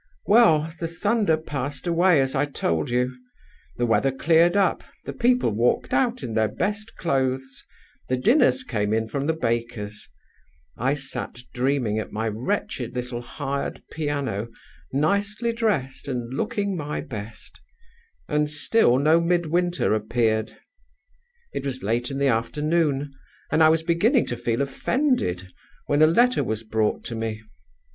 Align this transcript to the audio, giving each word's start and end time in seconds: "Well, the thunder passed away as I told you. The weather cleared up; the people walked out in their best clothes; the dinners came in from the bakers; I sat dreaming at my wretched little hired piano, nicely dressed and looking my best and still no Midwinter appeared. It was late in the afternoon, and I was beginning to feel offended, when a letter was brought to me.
"Well, 0.25 0.71
the 0.79 0.87
thunder 0.87 1.37
passed 1.37 1.85
away 1.85 2.19
as 2.21 2.33
I 2.33 2.45
told 2.45 2.89
you. 2.89 3.15
The 3.77 3.85
weather 3.85 4.11
cleared 4.11 4.57
up; 4.57 4.83
the 5.05 5.13
people 5.13 5.51
walked 5.51 5.93
out 5.93 6.23
in 6.23 6.33
their 6.33 6.47
best 6.47 6.97
clothes; 6.97 7.63
the 8.09 8.17
dinners 8.17 8.63
came 8.63 8.93
in 8.95 9.07
from 9.07 9.27
the 9.27 9.33
bakers; 9.35 10.07
I 10.75 10.95
sat 10.95 11.41
dreaming 11.53 11.99
at 11.99 12.11
my 12.11 12.27
wretched 12.27 12.95
little 12.95 13.21
hired 13.21 13.83
piano, 13.91 14.47
nicely 14.91 15.53
dressed 15.53 16.07
and 16.07 16.33
looking 16.33 16.75
my 16.75 17.01
best 17.01 17.59
and 18.27 18.49
still 18.49 18.97
no 18.97 19.21
Midwinter 19.21 19.93
appeared. 19.93 20.57
It 21.53 21.63
was 21.63 21.83
late 21.83 22.09
in 22.09 22.17
the 22.17 22.25
afternoon, 22.27 23.11
and 23.51 23.61
I 23.61 23.69
was 23.69 23.83
beginning 23.83 24.25
to 24.29 24.35
feel 24.35 24.63
offended, 24.63 25.53
when 25.85 26.01
a 26.01 26.07
letter 26.07 26.43
was 26.43 26.63
brought 26.63 27.03
to 27.03 27.13
me. 27.15 27.43